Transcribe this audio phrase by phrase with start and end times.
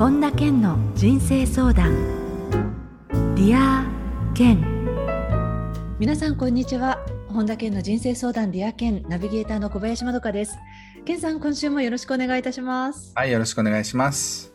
[0.00, 1.92] 本田健の人生相談。
[3.34, 3.84] Dear
[4.34, 4.64] 健
[5.98, 7.04] 皆さんこんにちは。
[7.28, 10.56] 本田健の人生相談 Dear 健ナビゲーターの小林まどかです。
[11.04, 13.12] 健さん今週もよろしくお願いいたします。
[13.14, 14.54] はいよろしくお願いします。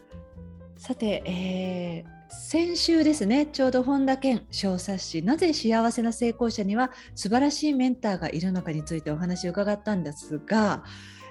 [0.77, 10.84] さて、えー、先週ですねちょうど本田健小冊子なぜ幸せな成功者には素晴らしいメンターがいるのかについてお話を伺ったんですが、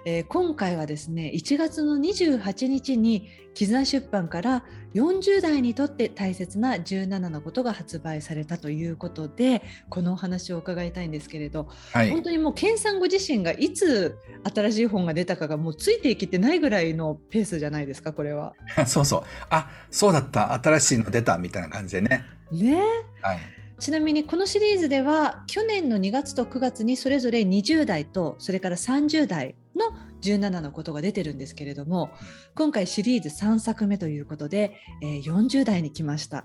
[0.07, 14.19] えー、今回はですね1月の28日に絆出版から40代にとって大切な17のことが発売されたということでこのお話を伺いたいんですけれど、はい、本当にもう健さんご自身がいつ
[14.55, 18.55] 新しい本が出たかがもうついていけてないぐらいのペースじゃないですかこれは。
[18.87, 19.23] そうそう。
[19.51, 20.53] あそうだった。
[20.53, 22.25] 新しいの出たみたいな感じでね。
[22.53, 22.83] ね、
[23.21, 23.39] はい。
[23.79, 32.11] ちなみにこのシリーズでは去年の2月と9月にそれぞれ20代とそれから30代の17のことが出てるんですけれども
[32.55, 36.45] 今回シリーズ3作目ということで、えー、40代に来ました。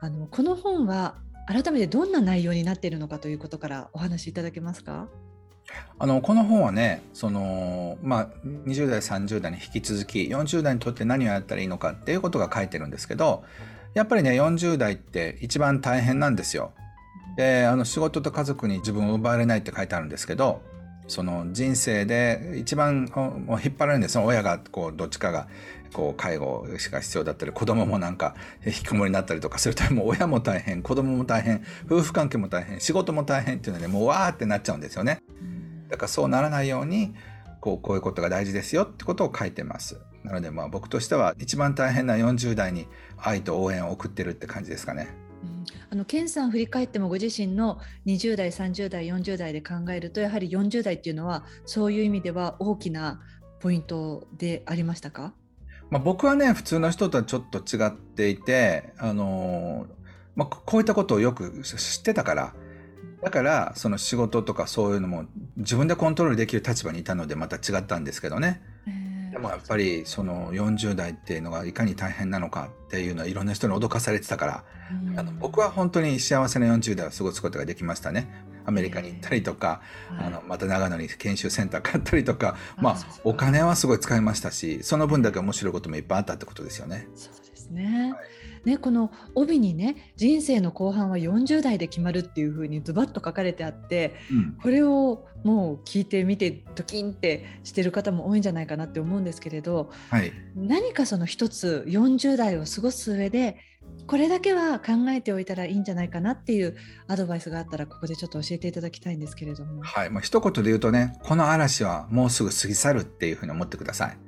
[0.00, 5.08] あのこの本は改めてどんな内容になっているのかということからお話しいただけますか？
[5.98, 8.28] あのこの本はねその、まあ、
[8.66, 13.44] 20代30代に引き続き40代にとって何をやったらいいのかっていうことが書いてるんですけど
[13.94, 16.72] やっぱりね40代って一番大変なんですよ。
[17.36, 20.60] であの仕事と家族に自分を奪われないって書いてあるんですけど
[21.06, 23.10] その人生で一番
[23.62, 25.48] 引っ張られるんですよ親がこうどっちかが
[25.92, 28.34] こう介護が必要だったり子供もなんか
[28.66, 35.22] 引きこもりになったりとかすると もう親も大変子供も大変夫婦関係も大変仕事も大変っていうのでもうわーってなっちゃうんですよね。
[35.88, 37.14] だからそうならないように
[37.60, 40.00] こうこういうことが大事ですよってことを書いてます。
[40.24, 45.23] なのでまあ僕としては一番大変な40代に愛と応援を送ってるって感じですかね。
[45.90, 53.20] あの健さん振り返ってもご自身の20代30代40代で考えるとやはり40代っていうのはそういう意味では大きな
[53.60, 55.32] ポイントでありましたか、
[55.90, 59.86] まあ、僕はね普通の人とはちょっと違っていて、あの
[60.36, 62.54] まあ、こういったことをよく知ってたから。
[63.22, 65.24] だからその仕事とかそういうのも
[65.56, 68.60] 自分でコントロールできる立場にいたのでまた違ったんですけどね。
[69.34, 74.64] でもやっぱりその40代っていうのがいかに大変なのかっていうのはいろんな人に脅かされてたから、
[75.16, 78.32] あの僕は本当に幸せな40代を過ごすことができましたね。
[78.64, 79.82] アメリカに行ったりとか、
[80.20, 87.08] あのまた長野に研修センター買ったりとか、まあお金はすごい使いましたしその分だけ面白いこともいっぱいあったってことですよね。
[87.16, 103.58] そうですね、はいね、この帯にね人生の後半は40代で決まるっていうふうにズバッと書かれてあって、うん、これをもう聞いてみてドキンってしてる方も多いんじゃないかなって思うんですけれど、はい、何かその一つ40代を過ごす上で
[104.06, 106.76] これだけは考えておいたらいいんじゃないかなっていう
[107.06, 109.82] アドバイスがあったらここでちょっと教えていただきたいんですけれども。
[109.82, 114.18] はい、まあ、一言で言うとねこの嵐はもうすぐ過ぎ去るっていうふうに思ってください。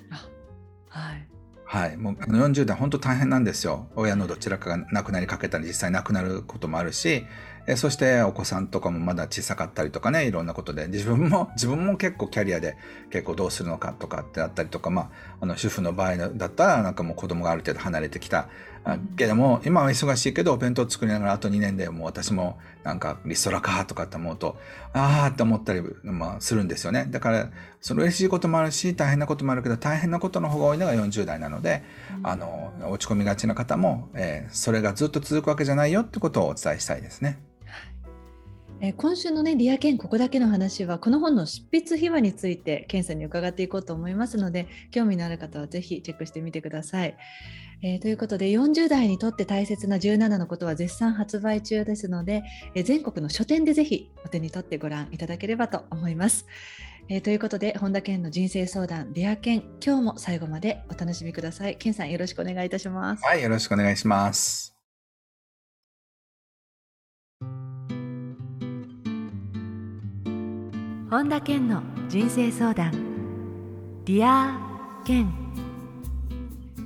[0.89, 1.36] はい
[1.69, 3.88] はい、もうあの40代本当大変なんですよ。
[3.97, 7.27] 親のどちらかが亡くなりかけたり実際亡くなることもあるし
[7.66, 10.87] えそしてお子さんとかもまだ小さかったりとかねいろんなことで。
[10.87, 12.76] 自分も自分も結構キャリアで
[13.10, 15.10] 結構どうするのかとかってあったりとか、まあ、
[15.41, 18.49] あの主婦の場合だったらなんかもう子供がある程度離れてきた
[19.17, 24.57] けども今は忙しいけどお弁当作りながらあと2年でもう私もなんかリストラかとかって思うと
[24.93, 27.07] ああって思ったり、まあ、するんですよね。
[27.11, 31.83] だからその嬉しいこともあるし大変なこともあるけど大変なことの方が多いのが40代なので、
[32.23, 37.39] あの落ち込みがちな方も、えー、それがずっと続くわけじゃないよってことをお伝えしたいですね。
[38.81, 47.16] え今週のね、リア研ここだけの話は、この本の執筆秘話について、ケンさんに伺っていこうと思いますので、興味のある方はぜひチェックしてみてください。
[47.82, 52.42] えー、ということで、40代にとって大切な17のことは絶賛発売中ですので、
[52.75, 56.47] えー、全国の書店でぜひお手に取ってご覧いただければと思います。
[57.08, 61.76] えー、ということで、本田健の人生相談、リア研、今日も最後までお楽しみください。
[61.76, 63.25] 健さん、よろしくお願いいたします。
[63.25, 64.75] はい、よろしくお願いします。
[71.16, 72.93] 本田健の人生相談。
[74.05, 74.61] Dear
[75.03, 75.32] 健。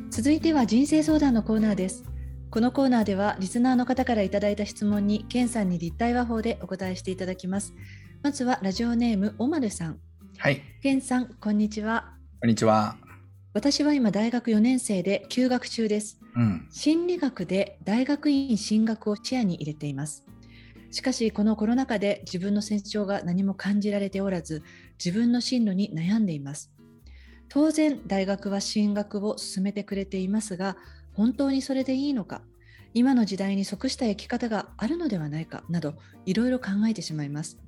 [0.09, 2.05] 続いては人生相談のコーナーです。
[2.49, 7.75] このコーナーではリスナーの方からいただいた質問に健さんに立体話法でお答えしていただきます。
[8.23, 9.99] まずはラジオネームおまるさん。
[10.39, 10.63] はい。
[10.81, 12.15] 健さんこんにちは。
[12.41, 12.99] こんにちは。
[13.53, 20.25] 私は今大学4年生で休学中です、うん、心理学で大学院進学を視野に入れています
[20.91, 24.63] しかしこのコロナ禍で自分の成長が何も感じられておらず
[25.05, 26.73] 自分の進路に悩んでいます。
[27.49, 30.77] 当然大学は進学を進めてくれていますが
[31.13, 32.43] 本当にそれでいいのか
[32.95, 35.95] 今の時代に即した生き方があるのではないかなど
[36.27, 37.59] いろいろ考えてしまいます。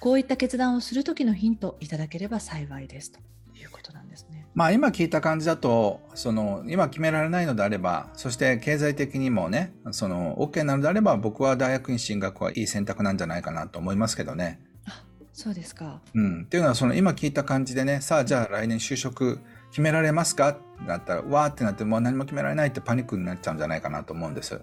[0.00, 3.12] こういった決断をする時のヒントいただければ幸いです。
[3.12, 3.20] と
[3.54, 14.60] いうことなんですまあ今聞いた感じだと、その今決められないのであれば、そして経済的にもね、その OK なのであれば、僕は大学院進学はいい選択なんじゃないかなと思いますけどね。
[14.86, 16.02] あそうですか。
[16.14, 16.42] うん。
[16.42, 19.38] っていうのは、その今聞いた感じでね、さあじゃあ来年就職
[19.70, 20.50] 決められますか？
[20.50, 24.54] ってなったら、わーってなって、もう何も決められないってパニックになっちゃうんじゃないかなと思うんです。
[24.54, 24.62] はい。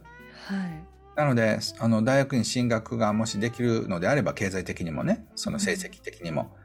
[1.15, 6.56] なので、あの大学院進学がもしできるのであれば、経済的にもね、その成績的にも。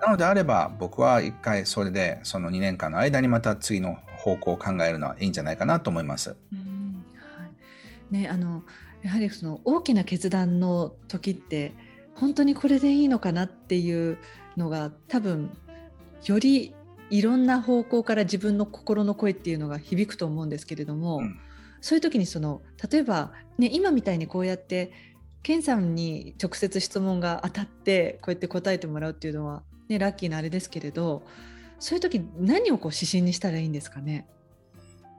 [0.00, 6.36] なのであれば僕は一回それでその2年間の間にまた次の方向を考えるのはいいんじゃないかなと思います。
[6.52, 8.62] うんはいね、あの
[9.02, 11.72] やはりその大きな決断の時って
[12.14, 14.18] 本当にこれでいいのかなっていう
[14.56, 15.50] のが多分
[16.24, 16.74] より
[17.10, 21.38] いろんな方向から自分の心の声っていうのが響くと思うんですけれども、うん、
[21.80, 22.60] そういう時にその
[22.90, 24.92] 例えば、ね、今みたいにこうやって
[25.42, 31.22] 健さんに直接質問が当たってこうやって答えてもらうっていうのは、ね、ラッキーなあれですけれど
[31.78, 34.26] そういう時何をこう指針にしたらいいんですかね？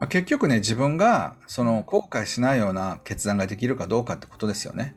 [0.10, 4.96] 結局ね自分がその後悔しないような決断ができるかどうかってことですよね。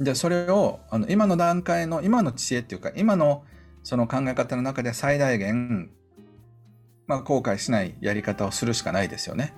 [0.00, 3.44] でそれをあの今の段階の今の知恵っていうか今の
[3.84, 5.90] その考え方の中で最大限、
[7.06, 9.54] まあ、後悔しないやり方をするしかないですよね。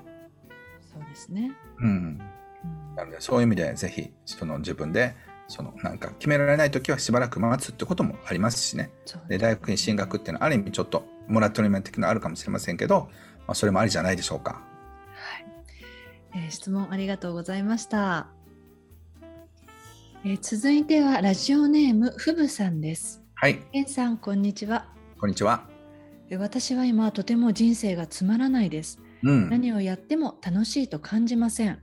[0.92, 1.52] そうですね。
[1.78, 2.18] うん。
[2.96, 5.16] なのでそういう意味でぜひその自分で
[5.48, 8.90] そのなんか決められない時はしばらく待つってこともありますしね
[9.28, 13.08] で大学に進学っていうのはある意味ちょっとモラトリアム的なのあるかもしれませんけど、
[13.46, 14.62] まあ、それもありじゃないでしょうか。
[15.14, 15.46] はい
[16.34, 18.28] えー、質問ありがとうございました。
[20.24, 23.22] えー、続いてはラジオネームふぶさんです。
[23.34, 23.56] はい。
[23.72, 24.86] けんさんこんにちは。
[25.18, 25.68] こんにちは。
[26.38, 29.00] 私は今とても人生がつまらないです。
[29.22, 31.80] うん、何をやっても楽しいと感じません。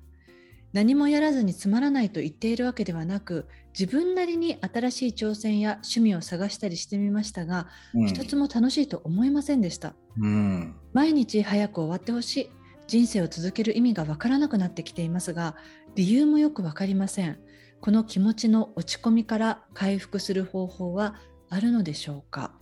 [0.73, 3.47] 何もやらずにつまらないと言っているわけではなく
[3.77, 12.49] 自分なりに新しい挑戦や趣味を探したりしてみましたが、うん、一つも楽しいと思いませんでした、うん、毎日早く終わってほしい。
[12.85, 15.55] 人生を続ける意味がわからなくなってきていますが
[15.95, 17.39] 理由もよくわかりません。
[17.79, 21.15] この気持ちの落ち込みから回復する方法は
[21.49, 22.53] あるのでしょうか？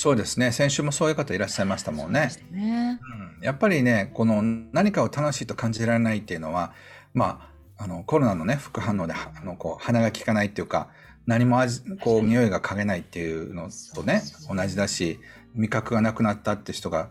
[0.00, 0.50] そうですね。
[0.50, 2.30] 先週もそういう方いらっしゃいましたもんね。
[2.50, 2.98] ね。
[3.38, 4.40] うん、やっぱりねこの
[4.72, 6.72] 何かを楽しいと感じられないっていうのは
[7.12, 10.88] まああのコロナのね副反応であのこう鼻が利かないっていうか
[11.26, 15.20] 何も味こう匂いが嗅げないっていうのとね同じだし
[15.54, 17.10] 味覚がなくなったって人が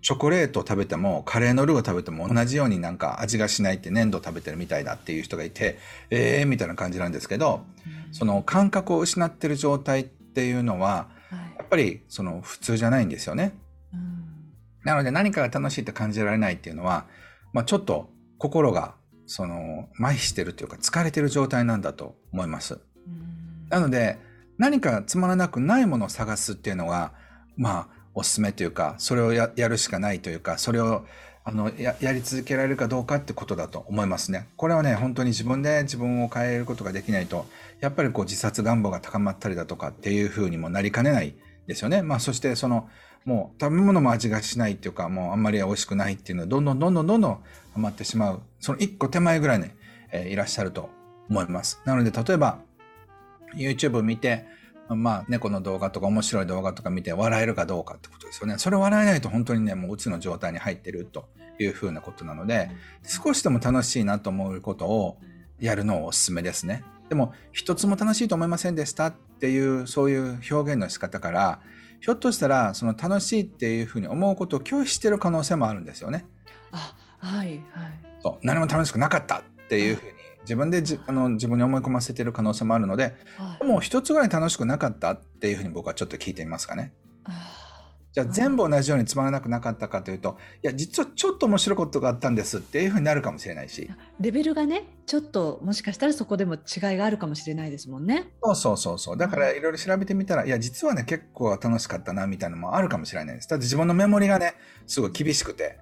[0.00, 5.76] チョコレートを食べてもカレーのルーを食べても同じようになんか味がしないって粘土食べてるみたいだっていう人がいて
[6.10, 7.64] ええー、みたいな感じなんですけど、
[8.06, 11.17] うん、その感覚を失ってる状態っていうのはっ
[11.68, 13.52] ぱりその普通じゃないんですよね。
[13.92, 14.24] うん、
[14.84, 17.06] なので何かが楽しいって感じられないっていうのは、
[17.52, 18.94] まあ、ちょっと心が
[19.26, 22.74] その麻痺してるというか疲れてる状態なんだと思います。
[22.74, 24.18] うん、なので
[24.58, 27.12] 何かつまらなくないものを探すっていうのが
[27.56, 31.04] まあおすすめというかそれをやるしかないというかそれを
[31.44, 34.48] あのややり続けられるかどうかってことだと思いますね。
[34.56, 37.46] これはね本当に自分で自分を変えることができないと
[37.80, 41.34] やっぱりこう自殺願望が高まったりだとかっていうふうにもなりかねない
[41.68, 42.02] ですよね。
[42.02, 42.88] まあ、そしてその、
[43.24, 47.38] もう食べ物も味がしないっていうか、もうあんまり美味しくないっていうのは、どんどんどんどんどんどん
[47.74, 48.42] ハマってしまう。
[48.58, 49.76] その一個手前ぐらいね、
[50.10, 50.88] えー、いらっしゃると
[51.28, 51.80] 思います。
[51.84, 52.58] なので、例えば、
[53.54, 54.46] YouTube 見て、
[54.88, 58.56] まあ、猫の動画とか面白い動画とか見て笑えるかどうかってことですよね。
[58.56, 61.28] それ笑えないと本当にね、もううつの状態に入ってると
[61.58, 62.70] いうふうなことなので、
[63.02, 65.18] 少しでも楽しいなと思うことを
[65.60, 66.84] やるのをおすすめですね。
[67.08, 71.60] でも、一つも楽しいと思いませんでしたっていうそういう表現の仕方から
[72.00, 76.26] ひょっとしたらその楽しいっていうふうに思うことを拒否してる可能性もあるんですよね。
[76.70, 77.60] あはいはい、
[78.20, 80.12] そう何も楽しくなかったっていうふうに
[80.42, 86.92] 自分でじあの自分に思い込ませてる可能性もあるので、はい、もう一つぐらい楽しくなかったっていうふうに僕はちょっと聞いてみますかね。
[87.24, 87.57] あ
[88.12, 93.90] じゃあ全部同じようにつまらなくなかったかというといや実はちょっと面白いことがあったんですっていうふうになるかもしれないし。
[94.20, 96.60] レベルがねちょっともしかしたらそこでも違い
[96.96, 98.30] があるかもしれないですもんね。
[98.42, 99.16] そうそうそうそう。
[99.16, 103.48] だからいろいろ調べてみたらいや実はね結構楽しかったなみたいなのもあるかもしれないです。
[103.48, 104.54] だって自分のメモリがね
[104.86, 105.78] すごい厳しくて。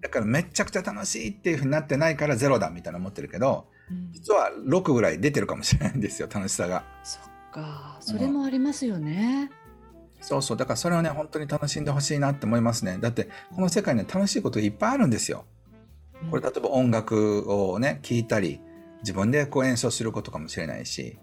[0.00, 3.66] だからめちゃくちゃ楽しいっていうふうになってないからゼロだみたいな思ってるけど、
[4.10, 6.84] 実は6ぐらい出てるかもしれないんですよ楽しさが。
[7.04, 7.22] そっ
[7.52, 7.98] か。
[8.00, 9.61] それもありますよね、うん
[10.22, 10.56] そうそう。
[10.56, 12.96] だからそれをね、本当に楽しんでほしいなって思いますね。
[13.00, 15.44] だって、この世界には楽しいこといっぱいあるんですよ。
[16.30, 18.60] これ、例えば音楽をね、聴いたり、
[19.00, 21.18] 自分でこう演奏することかもしれないし、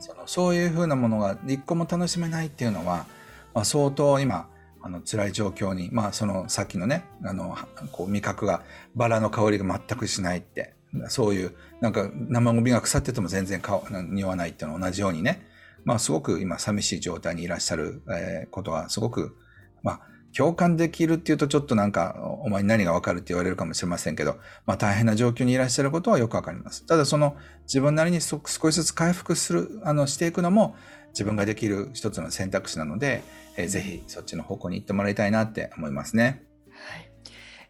[0.00, 3.06] そのそういうふうなものが一個も楽しめないっていうのは、
[3.54, 4.48] まあ、相当今、
[4.82, 7.56] あの辛い状況に、まあそのさっきのね、あの、
[7.92, 8.62] こう味覚が、
[8.94, 10.74] バラの香りが全くしないって、
[11.08, 13.62] そういう、なんか生ゴミが腐ってても全然
[14.10, 15.46] 匂わないっていうのは同じようにね、
[15.84, 19.36] まあ、すごく今寂しい状態にいらっしゃる、えー、ことはすごく、
[19.82, 20.00] まあ、
[20.36, 26.86] 共感できるっていうとちょっとなんか、お前に何がわかるって言われるかもしれませんけど、まあ大変な状況にいらっしゃることはよくわかります。
[26.86, 30.76] ただその自分なりに少しずつ回復する、あの、していくのも
[31.08, 33.22] 自分ができる一つの選択肢なので、
[33.56, 36.44] えー、ぜひそっちの方向に行ってもらいたいなって思いますね。
[36.70, 37.10] はい。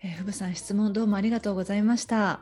[0.02, 2.40] えー、ふぶさん質問どうもありがとうございました。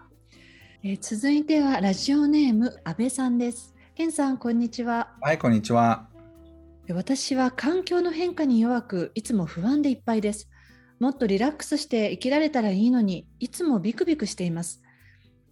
[0.83, 3.78] えー、続いてはラジオネーム安倍さんです。
[3.99, 5.09] けんさんこんにちは。
[5.21, 6.07] はい、こんにちは。
[6.89, 10.49] 私は環境の変化に弱く、いつも不安でいっぱいです。
[11.01, 14.85] もっとリラックスして生きられたらいいのに、いつもビクビクしています。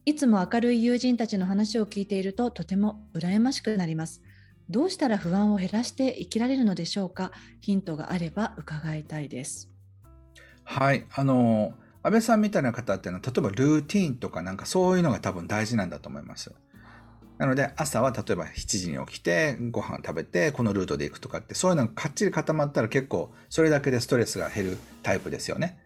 [0.05, 4.23] いつも明るい友人たちの話を聞いているととても羨ましくなります。
[4.71, 7.33] どうしたら不安を減らして生きられるのでしょうか？
[7.61, 9.73] ヒントがあれば伺いたいです。
[10.63, 11.75] はい、あの、
[12.05, 16.55] 安倍さんみたいな方っていうのは、例えばルーティンとかなんかそういうのが多分大事なんだと思います。
[17.39, 25.79] なので朝は例えば7時に起きてご飯食べてこのルートで行くとかってそういうのがかっちり固まったら結構それだけでストレスが減るタイプですよね。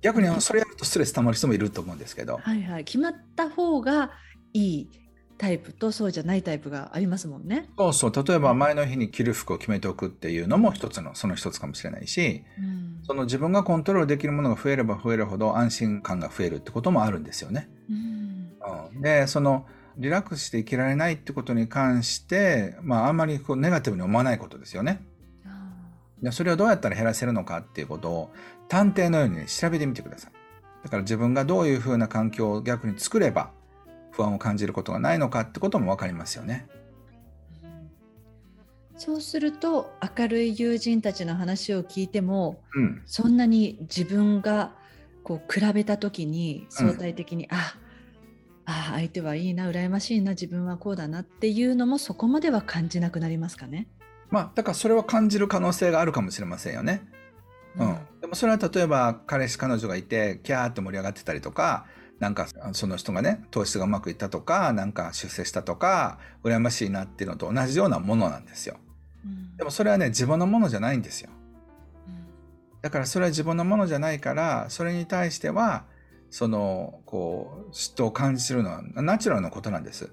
[0.00, 2.38] 逆にそれやるとストレス溜まる人もいると思うんですけど。
[2.38, 4.12] はいはい、決まった方が
[4.52, 4.90] いい
[5.38, 7.68] タイプとそうじゃないタイプがありますもんね。
[7.76, 17.68] そうそう例えば前の日に着る服を決めておくっていうのも一つのその一つかもしれないし、うん、その自分がコントロールできるものが増えれば増えるほど安心感が増えるってこともあるんですよね。
[17.88, 18.50] うん、
[18.94, 19.66] うん、でその
[19.98, 25.04] リラックスして生きられないってことに関して、まあ、あんまりこうネガティブに思わないことですよね。
[26.30, 28.30] それをどうやったら減らせるのかっていうことを
[28.68, 30.32] 探偵のように、ね、調べてみてください。
[30.84, 33.50] だから自分がどういうふうな環境を逆に作れば
[34.12, 36.68] 不安を感じることがないのかってことも分かりますよね。
[38.96, 44.72] そうすると明るい友人たちの話を聞いても、うん、そんなに自分が
[45.22, 47.76] こう比べた時に相対的に、うん、あ
[48.70, 53.88] あ相手はいいな羨ましいな自分はこうだなっていうのもそこまでは感じなくなりますかね。
[54.30, 57.00] まあだからそれは感じる可能性があるかもしれませんよね。
[57.78, 61.86] うん、うん、でもそれは例えば彼氏彼女がいてキャーって盛り上がってたりとか
[62.18, 68.76] なんかその人がね投資がうまくいったとかなんか出世したとか羨ましいなっていうのと同じようなものなんですよ。
[69.24, 71.30] うん、でもそれはね自分のものじゃないんですよ。
[72.82, 75.84] だからそれは自分のものじゃないからそれに対しては
[76.30, 80.12] そのこう嫉妬を感じるのはナチュラルなことなんです、はい。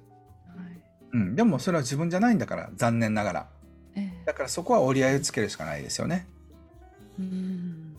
[1.13, 3.50] うん、でもそれは自分じゃないんだから残念ながら、
[3.95, 6.27] ええ、だからそこは折り合いをつけるしかないですよね。
[7.19, 7.98] うん。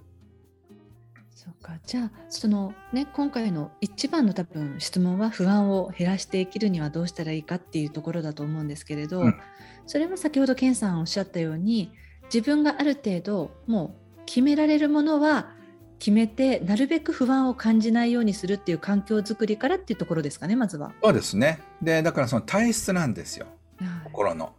[1.30, 1.78] そうか。
[1.86, 9.38] じゃあそのね今回の一番の多分質問は不安を減らして生きるにはどうしたらいいかっていうところだと思うんですけれど、うん、
[9.86, 11.92] それは先ほど健さんおっしゃったように
[12.32, 15.52] 自分がある程度もう決められるものは
[15.98, 20.92] 決めてなるべく不安を感じないようにするっていう環境づくりからっていうところですかねまずは。
[21.02, 23.46] そうですねでだからその体質なんですよ、
[23.78, 24.52] はい、心の。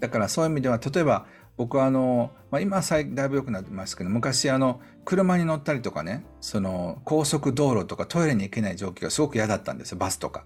[0.00, 10.44] だからそういう意味では例えば僕はあの、まあ、今はだいぶ良くなってますけど昔あの車に乗ったりとかねその高速道路とかトイレに行けない状況がすごく嫌だったんですよバスとか。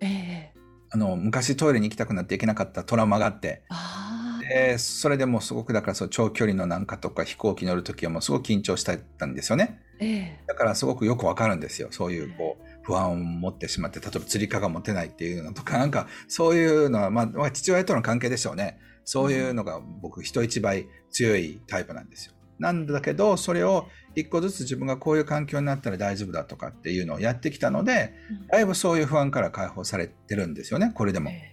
[0.00, 0.58] えー、
[0.90, 3.62] あの昔トイレに行きたくなって行けなかったトラウマがあって。
[3.68, 4.09] あ
[4.50, 9.80] で、それでもすごくだからその長距離のなんかとか飛行機乗るときはもうすごく緊張してたんですよね。
[10.00, 11.88] えだからすごくよくわかるんですよ。
[11.92, 18.80] そういうこう不安を持ってしまって、例えば釣り蚊が持てないっていうのとか、なんかそういうのは、まあ父親との関係でしょうね。
[19.04, 22.32] そういうのが僕人一倍強いタイプなんですよ。
[22.58, 28.14] なんだけど、それを一個ずつ自分がこういう環境になったら大丈夫だとかっていうのをやってきたので、
[28.50, 31.30] だいぶそういう不安から解放されてるんですよね、これでも。
[31.30, 31.49] え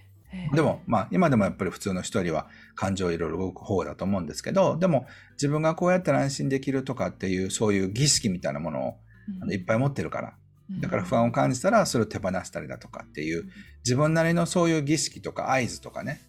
[0.52, 8.94] でも、まあ、今でもやっぱり普通の人よりは感情いろいろ動く方だと思うんですけど、でも自分がこうやったら安心できるとかっていう、そういう儀式みたいなものを、
[9.42, 10.34] あのいっぱい持ってるから、
[10.80, 13.48] だから不安を感じたらそれを手放したりだとかっていう、
[13.84, 16.20] 自分なりのそういう儀式とか合図とかね、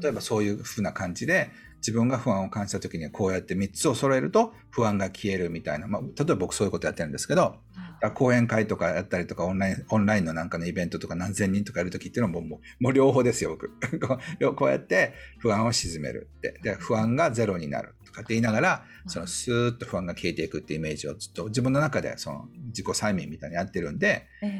[0.00, 7.56] 例えばそういうふうな感じで、自分が不安を感じた時にこうやって3つを揃えると不安が消えるみたいな、まあ、例えば僕そういうことやってるんですけど、
[8.14, 13.70] 講演会とかやったりとかオンライン、オンラインのなんかのイベントとか何千人とかやるときっていうのももうもう両方ですよ、僕。
[14.54, 16.58] こうやって不安を鎮めるって。
[16.62, 24.50] で、不安がゼロになるとかって言いながら、そのスーッと不安が消えていくっていうイメージをずっと自分の中でその自己催眠みたいにやってるんで、えー、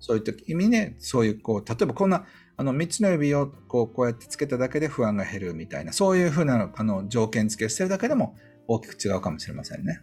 [0.00, 2.24] そういった意味ね、そういうこう、例えばこんな、
[2.58, 8.34] あの3つの指をこうこうやってつけただけで不安が減るみたいな、そういうふうなあの条件付けしてるだけでも
[8.66, 10.00] 大きく違うかもしれませんね。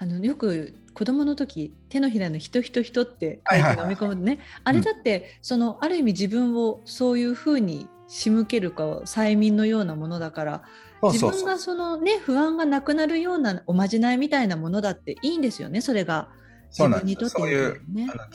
[0.00, 10.62] ああのよく子供の時手のひらの人人人って書いて飲み込むね、あれだって、そのある意味自分をそういうふうに仕向けるか催眠のようなものだから
[11.02, 16.28] 自分がそのね不安がなくなるようなおまじないみたいなものだっていいんですよねそれが
[16.70, 17.80] 自分にとって、ね、そういう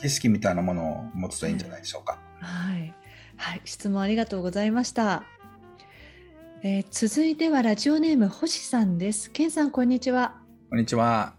[0.00, 2.18] 景色みたいなものを持つといいんじゃないでしょうか。
[2.40, 2.94] はい、
[3.36, 5.24] はい、質問ありがとうございました。
[6.62, 9.30] えー、続いてはラジオネーム星さんです。
[9.30, 10.36] 健さんこんにちは。
[10.68, 11.34] こんにちは。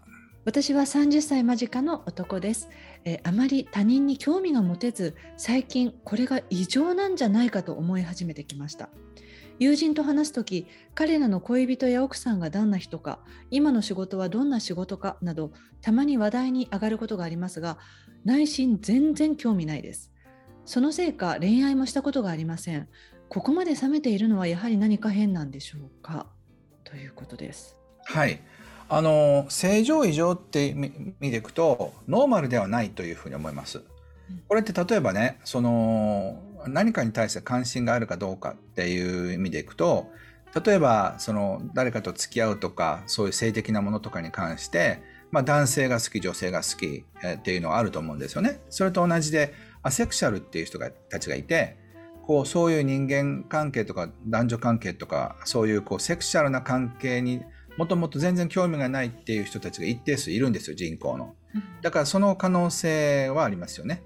[0.48, 2.70] 私は30歳間近の男です、
[3.04, 8.88] えー、あまり他人に興味が持てず最近これが異常なんじゃないかと思い始めてきました。
[9.58, 15.52] 友人と話す時彼らの恋人や奥さんがどんな人か今の仕事はどんな仕事かなど
[15.82, 17.76] たまに話題に上がることがありますが
[18.24, 20.14] 内心全然興味ないです。
[20.64, 22.88] そのせいか恋愛もしたことがありません。
[23.28, 26.26] ここまで冷めているのはやはり何か変なんでしょうか？
[26.84, 27.76] ということです。
[28.06, 28.40] はい。
[28.90, 33.82] あの正常異常って見ていくとノーマルではないというふうに思います。
[34.48, 40.10] これって例えばねその何かに対して関心があるかどうかっていう意味でいくと
[40.64, 48.60] 例えばその誰かと付き合うとかそういう性的なものとかに関して、まあ、男性が好き女性が好きっていうのはあると思うんですよね。
[48.70, 49.52] それと同じで
[49.82, 51.76] アセクシャルっていう人がたちがいて
[52.26, 57.42] こうそういう人間関係とか男女関係とかそういうこうセクシャルな関係に
[57.78, 61.36] もともと全然興味がないっていう人たちが一定数いるんですよ人口の。
[61.80, 64.02] だからその可能性はありますよね。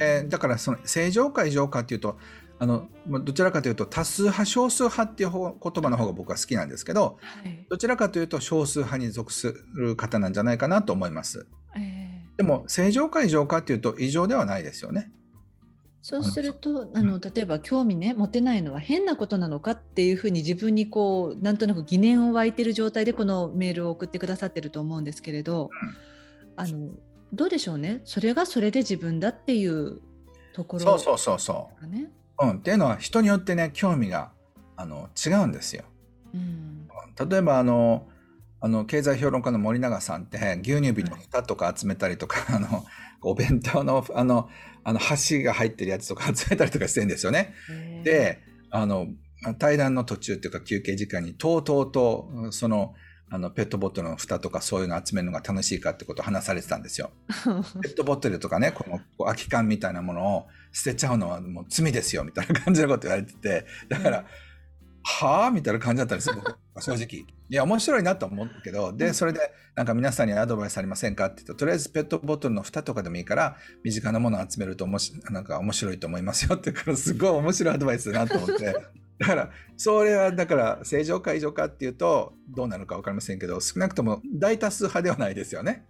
[0.00, 2.18] えー、だからその正常か異常かっていうと
[2.58, 11.46] あのどちらかというと多数派少数派っていう言葉の方が僕は好きなんですけど、はい、どちらかというと少数派に属する方なんじゃないかなと思います。
[11.74, 15.10] えー、でも正常か異常かっていうと異常ではないですよね。
[16.08, 25.68] そうするとあの例えば興味ね持てないのは変なことなのかっていうふうに自分にこうなんとなく疑念を湧いてる状態でこのメールを送ってくださってると思うんですけれど、
[26.54, 26.90] あの
[27.32, 28.02] どうでしょうね？
[28.04, 30.00] それがそれで自分だっていう
[30.52, 31.86] ところ、そうそうそうそう。
[31.88, 32.08] ね、
[32.40, 34.30] うん、っていうのは人によってね興味が
[34.76, 35.82] あの違うんですよ。
[36.32, 36.88] うん、
[37.28, 38.06] 例えばあの
[38.60, 42.84] あの経済評論家の森永さんって牛乳瓶の蓋とか集めたりとか、はい、あの
[43.22, 44.48] お弁当のあの
[44.84, 47.54] あの箸が入ってるやつとか集めたりとかしてるんですよね。
[48.04, 49.08] であの
[49.58, 52.94] 対談の途中っていうか休憩時間にとうとうとその
[53.28, 57.10] あのペットボトルの蓋とかそういうの集めるのが楽しいかってことを話されてたんですよ。
[57.82, 64.24] ペットボトルとかねこの空き缶みたいなものを捨てちゃうのはもう罪ですよみたいな感じのこと言われててだから、
[65.08, 65.50] はあ？
[65.52, 66.34] みたいな感じだったんですよ
[66.80, 67.24] 正直。
[67.48, 69.40] いや、面白いなと思うけど、で、それで、
[69.76, 78.74] なんか皆さんにアドバイスありませんかって言うと、とりあえずペットボトルの蓋とかでもいいから、身近なものを集めるとおもし、なんか面白いと思いますよってから、すごい面白いアドバイスだなと思って。
[79.18, 85.86] だから、それは、だから、正常か異常かっていうと、どうなるか分かりませんけど、少なくとも大多数派ではないですよね。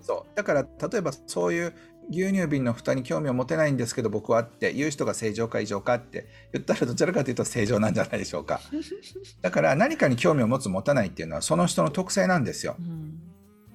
[0.00, 0.36] そう。
[0.36, 1.72] だから、例えばそういう
[2.10, 8.60] 牛乳瓶の蓋に興味を持てないんですけど僕はって言う人が正常か異常かって言ったらどちらかというと正常なんじゃないでしょうか。
[9.42, 13.20] だから何かに興味を持つ持たないっていうのはその人の特性なんですよ、うん、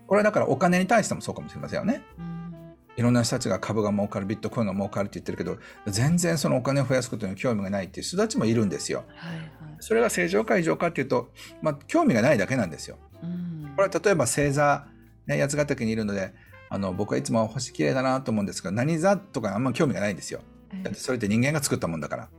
[0.07, 14.87] これはだからお金に対してもそうかもしれませんよね、うん、いろんな人たちが株が儲かるビットコインが儲かるって言ってるけど全然そのお金を増やすことに興味がないっていう人たちもいるんですよ、はいはい、それが正常か異常かっていうと、まあ、興味がないだけなんですよ、うん、これは例えば星座、
[15.27, 16.33] ね、八ヶ岳にいるので
[16.73, 20.39] あの僕はいつも星綺麗だなと思うんですけど何座とかあんま興味がないんですよ。
[20.81, 22.29] だってそれって人間が作ったもんだから。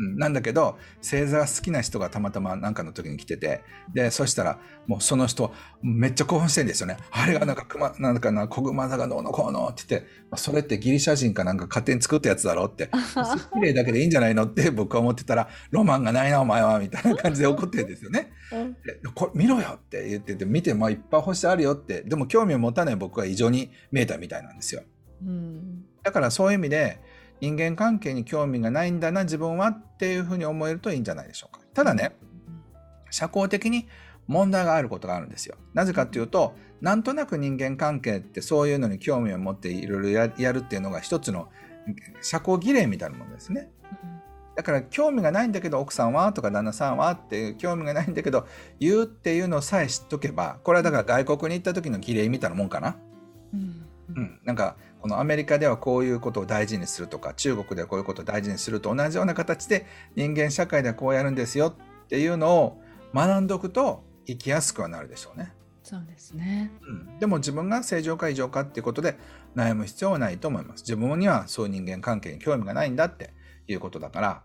[0.00, 6.96] なんだけど星座が好きな人がたまたま何かの時に来ててでそしたらもうその人めっちゃ興奮してんですよね。
[7.10, 12.88] あれがなんか熊なんかな小熊座がどうのこうのって言って、まあ、それってギリシャ人かなんか勝手に作ったやつだろって
[13.54, 18.32] 綺麗だけでいいんじゃないのって僕は思ってたらロマンがないなお前はみたいな感じで怒ってるんですよね。
[18.84, 22.02] でこれ見ろよって言ってて見て、まあ、いっぱい星あるよって。
[22.02, 24.82] でも興味を持たない僕は異常に見えたみたいなんですよ。
[25.22, 26.98] うん、だからそういう意味で
[27.40, 31.60] 人間関係に興味がないんだな自分はっていうふうに思えるといいんじゃないでしょうか。
[31.74, 32.12] ただね
[33.10, 33.88] 社交的に
[34.26, 35.56] 問題があることがあるんですよ。
[35.74, 41.48] なぜかっていうとなんとなく人間関係ってそういうのに興味を持っていろいろやるっていうのが一つの
[42.22, 43.70] 社交儀礼みたいなものですね。
[44.56, 48.46] だから興味がないんだけど奥さんはとか旦那さんはっていう興味がないんだけど
[48.78, 52.96] 言うっていうのさえ知っとけばこれはだから外国に行った時の儀礼みたいなもんかな。
[53.54, 61.68] うん、うん、なんかこのアメリカではこういうことを大事にするとか中国ではこういうことを大事にすると同じような形で人間社会ではこうやるんですよ
[62.04, 62.82] っていうのを
[63.14, 65.52] 学んどくと生きやすくはなるでしょうね。
[65.82, 69.16] そうですね、うん、でも自分が正常か異常かっていうことで
[69.56, 70.82] 悩む必要はないと思います。
[70.82, 73.32] 自分にはそういう人間関係に興味がないんだって
[73.66, 74.42] いうことだから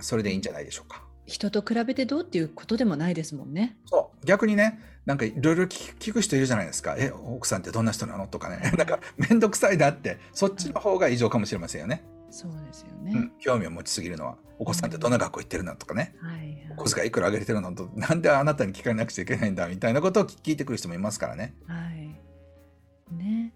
[0.00, 1.04] それでいいんじゃないでしょうか。
[1.26, 3.76] 人と比べてどうっていうことでもないですもんね。
[3.84, 8.72] そう逆にねなんかいろいろ聞く人いるじゃないですか「え奥さんってどんな人なの?」とかね。
[8.78, 12.04] なんか面倒くさいだってそっちの方が異常かもしれませんよね。
[12.30, 14.38] そうですよね、うん、興味を持ちすぎるのは。
[14.58, 15.74] お子さんってどんな学校行ってるの？
[15.74, 17.74] とかね、はいはい、お小遣いいくらあげてるの？
[17.74, 19.66] となんであなたに聞かなくちゃいけないんだ？
[19.68, 21.54] みたいなことを聞いてくる人もいますからね。
[21.66, 23.14] はい。
[23.16, 23.52] ね。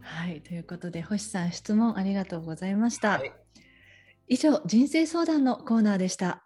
[0.00, 3.10] はい、ということで星さん質問ありがとうございました。
[3.18, 3.32] はい、
[4.26, 6.42] 以上人生相談のコーナーでした。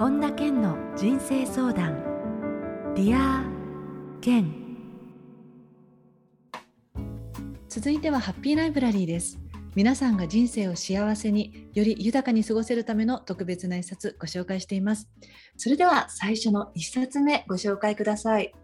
[0.00, 1.94] 本田健の人生相談。
[2.96, 3.44] Dear
[4.22, 4.50] 健
[7.68, 9.38] 続いてはハッピーライブラリーです。
[9.74, 15.10] 皆さんが人生を幸せにより豊かに過ごせるための特別な一冊ご紹介しています。
[15.58, 18.54] それでは最初の一冊目ご紹介ください。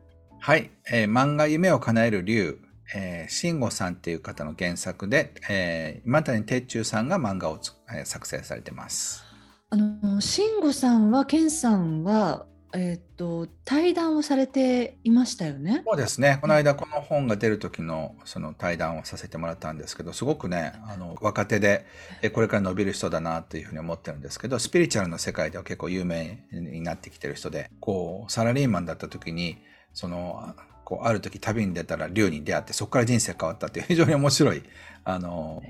[0.40, 2.60] はい、えー、漫画夢を叶える竜。
[2.94, 7.58] えー、慎吾さんっていう方の原作で、えー、今谷哲中さんが漫画を、
[7.90, 9.25] えー、作成されてます。
[9.68, 15.82] あの慎吾さんは健さんはえっ、ー、と対談をされていましたよね？
[15.84, 16.38] そうですね。
[16.40, 21.84] この間この本が出る時のその対談をさせてもらったんですけど、すごくね、あの若手で
[22.32, 29.58] これから伸びる人だなというふうに思ってるんですけど、スピリチュアルの世界では結構有名になってきてる人で、こうサラリーマンだった時に
[29.92, 34.62] そのこうある時旅に出たら竜に出会ってそこから人生変わったっていう 非常に面白い
[35.02, 35.62] あの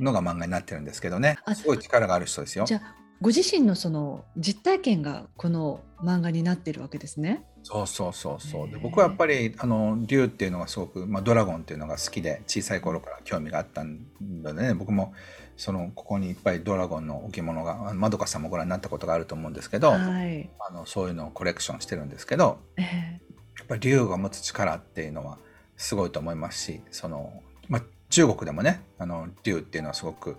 [0.00, 2.64] のが漫画になってるんですけどねすごい力がある人ですよ。
[2.64, 7.44] じゃあご自身のその実体験がこの漫画になってるわけですね。
[7.62, 8.70] そうそうそうそう。
[8.70, 14.74] で僕はやっぱりあの竜っていうのがすごく、まあ、ドラゴンっていうのが好きで小さい頃から興味があったんでね。
[14.74, 15.14] 僕も
[15.56, 25.38] そのここにいっぱいドラゴンの置物がまどかさんもご覧になったことがあると思うんですけど、はい、あのそういうのをコレクションしてるんですけど、えー、やっぱり竜が持つ力っていうのは
[25.76, 27.32] すごいと思いますしその、
[27.68, 30.36] まあ、中国でもねあの竜っていうのはすごく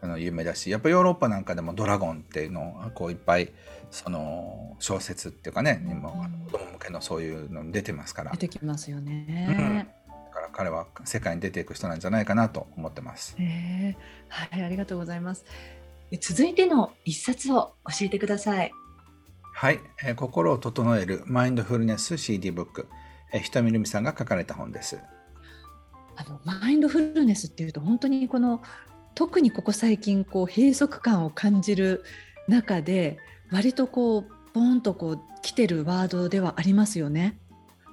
[0.00, 3.50] あの有名だしやっぱヨーロッパなんかでもドラゴンっていうのをこういっぱい
[3.90, 8.32] その小説っていうかね今子供向けのそういうの出てますから。
[8.32, 9.84] 出てきますよね、うん、だ
[10.32, 13.96] から彼は世界に出ていく人なんじゃないかなと思ってます、えー、
[14.28, 15.44] はいありがとうございます。
[16.20, 18.72] 続いての一冊を教えてください。
[19.56, 22.88] はい、えー、心を整えるマインドフルネス CD ブック、
[23.32, 24.98] えー、ひとみるみさんが書かれた本です。
[26.16, 28.62] あのマインドフルネスっていうと本当にこの
[29.14, 32.04] 特にここ最近こう閉塞感を感じる
[32.48, 33.18] 中で
[33.50, 37.38] 割とこうポンとこう来てるワードではありますよね。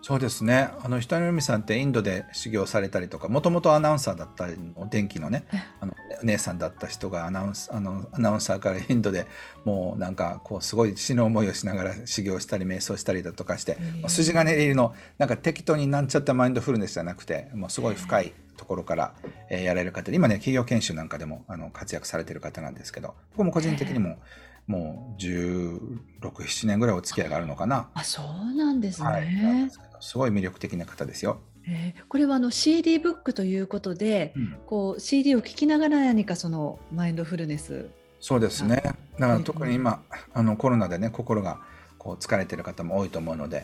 [0.03, 0.69] そうですね。
[0.83, 5.45] あの、ひとみさんってインドで修行されたりとか、もともとアナウンサーだったの、電気のね、
[5.79, 9.27] あの、姉さんだった人がアナウンス、あの、アナウンサーからインドで
[9.63, 19.13] もうなんか、こう、すごい死の思いをしながら修行したり、瞑想したりだとかして、筋金入りの、なんか適当になんちゃったマインドフルネスじゃなくて、もうすごい深いところから、
[19.51, 24.17] えー、やられる方で、今ね、企業研修なんかでも、あの、活躍されてる方なんですけど、僕も個人的にも、
[24.65, 25.79] もう16、
[26.19, 27.89] 7年ぐらいお付き合いがあるのかな。
[27.93, 29.07] あ、そうなんですね。
[29.07, 31.39] はいすごい魅力的な方ですよ。
[31.67, 37.89] えー、これはあの CD ブックということで、うん、こう CD を聴きながら何かそのマインドフルネス。
[38.19, 38.81] そうですね。
[39.19, 41.61] だから特に今あのコロナでね心が
[41.97, 43.63] こう疲れてる方も多いと思うので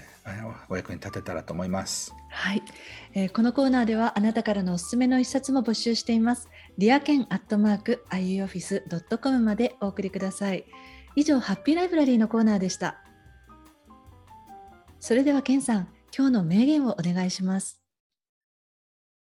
[0.70, 2.14] お役に立てたらと思います。
[2.30, 2.62] はい、
[3.16, 6.50] えー、このコーナーではあなたからのおすすめの一冊も募集しています。
[6.78, 10.66] リアケンアットマーク iuoffice.com までお送りください。
[11.16, 13.04] 以上ハッピーライブラリーのコーナーでした。
[15.00, 17.82] それではケンさん今日の名言をお願いします。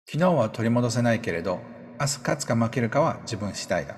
[0.06, 1.60] 昨日は取り戻せないけれど、
[2.00, 3.96] 明日勝つか負けるかは自分次第だ。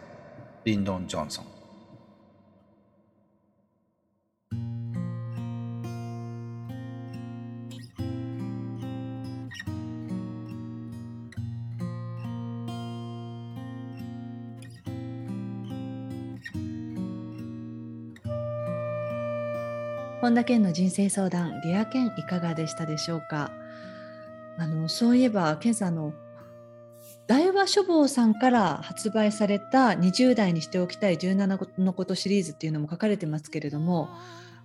[0.65, 1.56] リンドン・ジョンソン。
[20.27, 23.53] 本田健の人生相談リア健いかがでしたでしょうか？
[24.59, 26.15] あのそういえば健さんの
[27.29, 34.09] 大和書房さんから発売された20代にしておきたい17のことシリーズっていうのも書かれてますけれども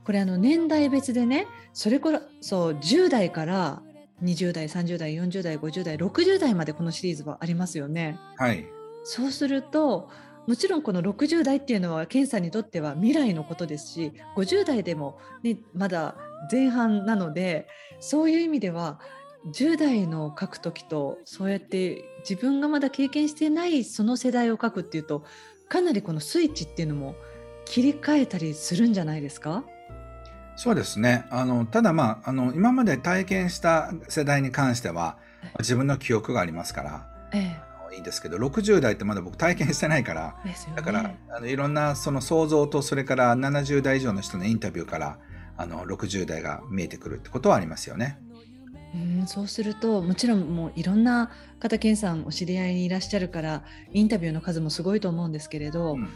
[0.04, 2.10] これあの年代別でねそれこ
[2.42, 3.84] そ10代から
[4.24, 8.18] 20代30代40代50代60代までこのシリーズはありますよね。
[8.38, 8.66] はい、
[9.04, 10.10] そうすると
[10.48, 16.16] もちろんこの60代っていうのは検査にとっては未来のことですし50代でも、ね、まだ
[16.52, 17.68] 前半なので
[18.00, 19.00] そういう意味では
[19.54, 25.24] 10代の書く時とそうやって自分がまだ経験してないその世代を書くっていうと
[25.70, 27.16] かなりこのスイッチっていうのも
[27.66, 29.64] 切り替えたりするんじゃないですか？
[30.58, 31.26] そうですね。
[31.32, 35.18] あのただまああの今まで体験した世代に関しては
[35.60, 37.60] 自分の記憶がありますから、ええ、
[37.96, 45.20] いいんですけど60代ってまだ僕体験してないから、ね、だからあのいろんなその想像とそれから70代以上の人のインタビューから
[45.58, 48.20] あの60代が見えてくるってことはありますよね。
[48.94, 56.10] うんそうするともちろんもういろんな方健さんお知り合いにいらっしゃるからインタビューの数もすごいと思うんですけれど、うん、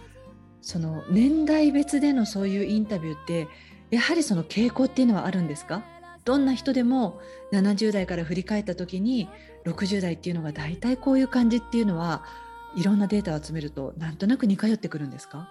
[0.62, 3.48] その年代別でのそういうインタビューって
[3.92, 5.84] やはりその傾向っていうのはあるんですか？
[6.26, 7.22] どんな人でも
[7.54, 9.30] 70代から振り返った時に
[9.66, 12.24] 60代っていうのが大体こういう感じっていうのは
[12.76, 15.50] いろんなデータを集めるとなんとなく似通ってくるんですか？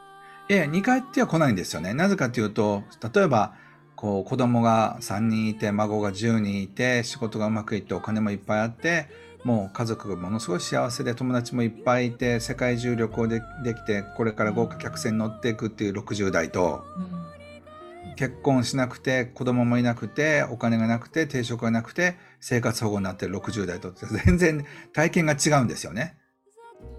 [0.49, 1.95] いや、2回っては来ないんですよね。
[1.95, 2.83] なぜかというと、
[3.15, 3.55] 例えば、
[3.97, 9.07] こう子供が3人いて、孫が10人いて、仕事がうまくいってお金もいっぱいあって、
[9.43, 17.14] もう家族がものすごい幸せで友達もいっぱいいて世界中旅行でできてこれから豪華客船に乗っていくっていう60代と、うん、
[18.17, 26.17] 結婚しなくて子供もいなくてお金がなくて定職がなくて生活保護になってる60代と全然体験が違うんですよね。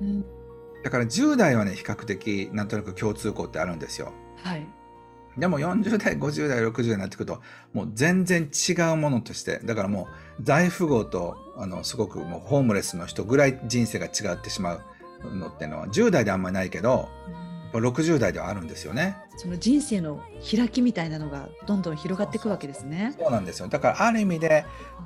[0.01, 0.25] うん、
[0.83, 4.13] だから10代はね比較的なんとなく共通項ってあるんですよ。
[4.43, 4.65] はい
[5.37, 7.41] でも40代、50代、60代になってくると、
[7.73, 10.07] もう全然違うものとして、だからも
[10.39, 19.17] う大富豪と、あの、すごくもうホームレスの人ぐらい人生が違ってしまうのっていうのは、10代であんまりないけど、うん、60代ではあるんですよね。
[19.37, 23.15] その人生の開きみたいなのがどんどん広がっていくわけですね。
[23.19, 23.67] そうなんですよ。
[23.67, 24.65] だからある意味で、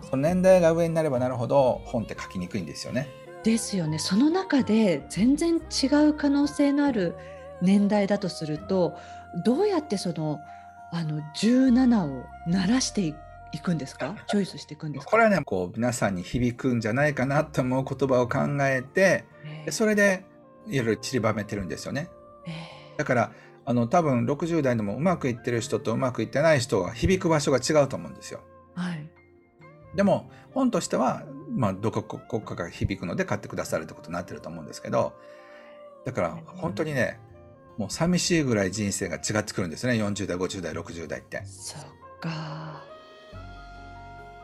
[0.09, 3.07] その年代が上になればなるほど本って書きにくいんですよね。
[3.43, 3.99] ですよね。
[3.99, 7.15] その中で全然違う可能性のある
[7.61, 8.93] 年代だとすると、
[9.45, 10.39] どうやってその
[10.91, 13.13] あの17を鳴らしてい
[13.61, 14.15] くんですか？
[14.27, 15.11] チョイスしていくんですか？
[15.11, 19.25] これはねこう皆さんに響くんじゃないかなと思う言葉を考えて
[19.69, 20.25] それで
[20.67, 22.09] いろいろ散りばめてるんですよね。
[22.99, 23.31] だから
[23.63, 28.41] あの多分60代でもうまくいってる人とうまくいってない人は響く場所が違うと思うんですよ。
[28.75, 29.09] はい、
[29.95, 31.23] でも本としては、
[31.55, 35.13] まあ、どこ国家が響くので買ってくださるってことになってると思うんですけど
[36.03, 37.21] だから本当にね
[37.77, 41.41] もう寂しいぐらい人生が違ってくるんですね40代50代60代って。
[41.45, 41.81] そっ
[42.19, 42.83] か。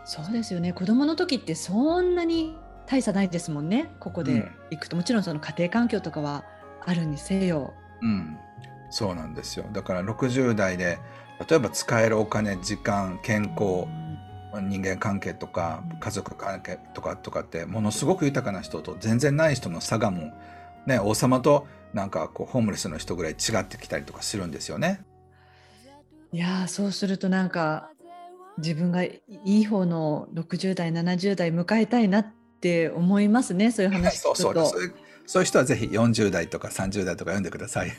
[0.05, 0.71] そうですよね。
[0.71, 3.93] 子供の時ってそんなに大差ないですもんね。
[3.99, 6.45] ここで行くと、うん、もちろんその家庭環境とかは
[6.85, 7.73] あるにせよ。
[8.01, 8.37] うん
[8.95, 9.65] そうなんですよ。
[9.73, 10.99] だから60代で
[11.49, 13.89] 例えば使えるお金時間健康、
[14.53, 20.31] うん、人間関係とか家族関係とかとかってものすごく豊かな人と全然ない人の差がも
[20.87, 25.01] うね王様となんかこうホームレスの人ぐらい違ってきたりとかするんですよね。
[26.31, 27.89] いやそうするとなんか
[28.59, 32.25] 自分がいい方の60代70代迎えたいなっ
[32.61, 34.77] て思いますねそういう話 そうそうそ
[35.25, 37.89] そういう人はぜひ40代とか30代とか読んでください。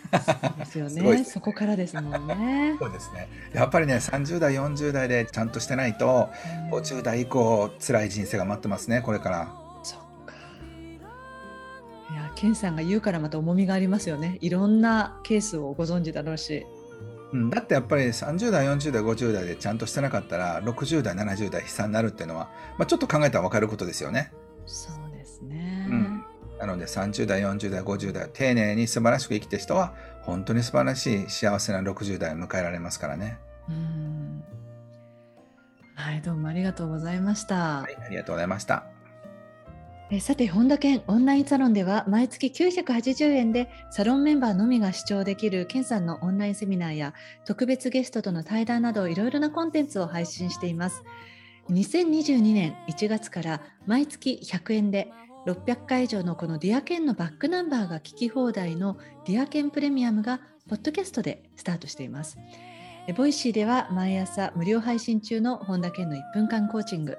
[0.58, 2.76] ですよねそこからですもんね。
[2.80, 6.30] そうですねやっぱりね30代40代でちゃんとしてないと、
[6.70, 9.66] うん、50代以降辛い人生が待ってますねこれから。
[12.36, 16.66] ケンさんが言うからまた重みがありますよねいろんなケースをご存知だろうし、
[17.32, 24.32] うん、だってやっぱり30代40代50代でちゃんとしてなかったら60代70代悲惨になるっていうのは、まあ、ちょっと考えたら分かることですよね。
[24.66, 25.05] そう
[26.58, 33.38] なので30代40代50代丁寧に素晴らしく生きてる人は本当に素晴らしい幸せな60代を迎えられますからね。
[33.68, 34.44] うん
[35.94, 37.80] はいどうもありがとうございました。
[37.82, 38.84] はいありがとうございました。
[40.08, 47.12] えさて本田健オンラインサロンでは毎月980円でサロンメンバーのみが視聴できる健さんのオンラインセミナーや
[47.44, 51.02] 特別ゲストとの対談などいろいろなコンテンツを配信しています
[51.70, 55.10] 2022年1月から毎月100円で
[55.46, 62.36] 600回以上のこの Dear 健のバックナンバーが聞き放題の Dear 健プレミアムがポッドキャストでスタートしています
[63.16, 67.18] ボイシーでは毎朝無料配信中の本田健の1分間コーチング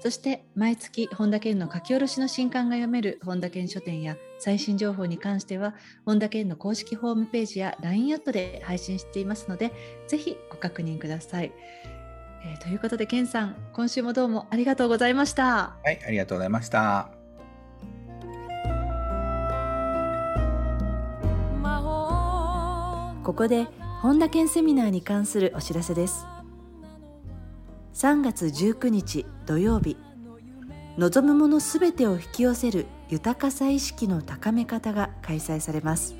[0.00, 9.72] そして毎月本田健の書き下ろしの新刊が読める本田健書店や最新情報に関しては本田健の公式ホームページや LINE アットで配信していますので
[10.08, 11.52] ぜひご確認ください。
[12.44, 15.76] えー、ということで健さん今週もどうもありがとうございました。
[15.82, 17.17] はいありがとうございました。
[23.28, 23.68] ここで
[24.00, 26.24] 本田健セミナーに関するお知らせです。
[27.92, 29.98] 3月19日土曜日
[30.96, 36.14] 望むものすべてを引き寄せる豊かさ意識の高め方が開催されます。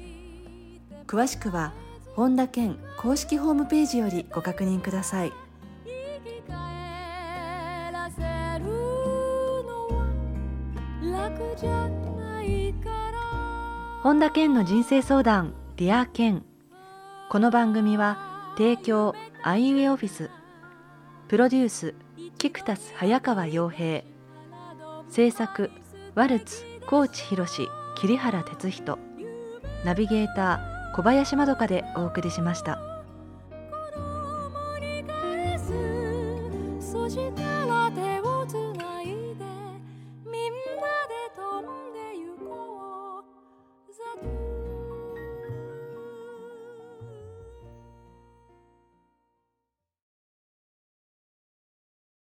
[1.06, 1.72] 詳しくは
[2.14, 5.32] 本田健公式ホームページよりご確認ください。
[14.02, 16.44] 本田健の人生相談 Dear 健。
[17.30, 20.30] この番組は提供アイウェイオフィス
[21.28, 21.94] プロデュース
[22.38, 24.02] キクタス早川洋平
[25.10, 25.70] 制作
[26.14, 27.46] ワルツ高知博
[27.98, 28.98] 桐原哲人
[29.84, 32.87] ナビゲーター小林まどかでお送りしました。